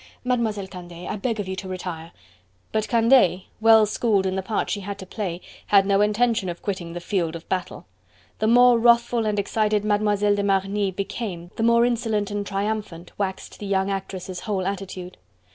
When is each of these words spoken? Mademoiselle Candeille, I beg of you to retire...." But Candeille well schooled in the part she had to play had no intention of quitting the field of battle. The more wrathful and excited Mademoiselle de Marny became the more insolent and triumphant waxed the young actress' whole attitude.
Mademoiselle 0.23 0.65
Candeille, 0.65 1.07
I 1.07 1.15
beg 1.15 1.39
of 1.39 1.47
you 1.47 1.55
to 1.57 1.67
retire...." 1.67 2.11
But 2.71 2.87
Candeille 2.87 3.41
well 3.59 3.85
schooled 3.85 4.25
in 4.25 4.35
the 4.35 4.41
part 4.41 4.67
she 4.71 4.79
had 4.79 4.97
to 4.97 5.05
play 5.05 5.41
had 5.67 5.85
no 5.85 6.01
intention 6.01 6.49
of 6.49 6.63
quitting 6.63 6.93
the 6.93 6.99
field 6.99 7.35
of 7.35 7.47
battle. 7.49 7.85
The 8.39 8.47
more 8.47 8.79
wrathful 8.79 9.27
and 9.27 9.37
excited 9.37 9.85
Mademoiselle 9.85 10.33
de 10.33 10.41
Marny 10.43 10.89
became 10.89 11.51
the 11.55 11.61
more 11.61 11.85
insolent 11.85 12.31
and 12.31 12.43
triumphant 12.43 13.11
waxed 13.19 13.59
the 13.59 13.67
young 13.67 13.91
actress' 13.91 14.39
whole 14.39 14.65
attitude. 14.65 15.17